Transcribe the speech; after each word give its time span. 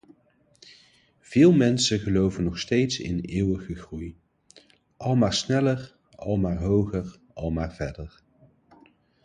Veel 1.19 1.51
mensen 1.51 1.99
geloven 1.99 2.43
nog 2.43 2.59
steeds 2.59 2.99
in 2.99 3.19
eeuwige 3.19 3.75
groei: 3.75 4.19
almaar 4.97 5.33
sneller, 5.33 5.95
almaar 6.15 6.57
hoger, 6.57 7.19
almaar 7.33 7.73
verder. 7.75 8.23